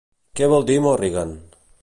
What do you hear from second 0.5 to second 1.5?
vol dir Morrigan?